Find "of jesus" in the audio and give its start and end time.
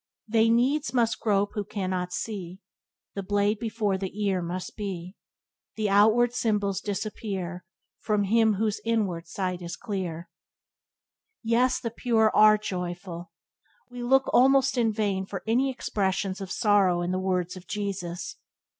17.55-18.37